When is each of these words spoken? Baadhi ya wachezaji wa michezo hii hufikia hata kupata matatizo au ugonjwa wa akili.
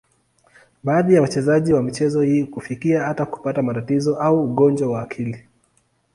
Baadhi 0.83 1.13
ya 1.13 1.21
wachezaji 1.21 1.73
wa 1.73 1.83
michezo 1.83 2.21
hii 2.21 2.41
hufikia 2.41 3.03
hata 3.03 3.25
kupata 3.25 3.61
matatizo 3.61 4.15
au 4.19 4.43
ugonjwa 4.43 4.91
wa 4.91 5.01
akili. 5.03 5.43